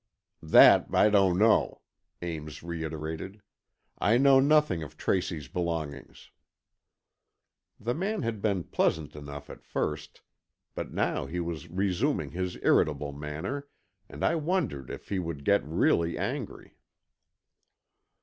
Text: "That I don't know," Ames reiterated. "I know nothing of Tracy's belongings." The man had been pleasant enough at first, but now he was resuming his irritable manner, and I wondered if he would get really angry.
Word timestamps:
"That 0.41 0.87
I 0.91 1.11
don't 1.11 1.37
know," 1.37 1.81
Ames 2.23 2.63
reiterated. 2.63 3.39
"I 3.99 4.17
know 4.17 4.39
nothing 4.39 4.81
of 4.81 4.97
Tracy's 4.97 5.47
belongings." 5.47 6.31
The 7.79 7.93
man 7.93 8.23
had 8.23 8.41
been 8.41 8.63
pleasant 8.63 9.15
enough 9.15 9.47
at 9.47 9.63
first, 9.63 10.21
but 10.73 10.91
now 10.91 11.27
he 11.27 11.39
was 11.39 11.69
resuming 11.69 12.31
his 12.31 12.57
irritable 12.63 13.11
manner, 13.13 13.67
and 14.09 14.25
I 14.25 14.33
wondered 14.37 14.89
if 14.89 15.09
he 15.09 15.19
would 15.19 15.45
get 15.45 15.63
really 15.63 16.17
angry. 16.17 16.79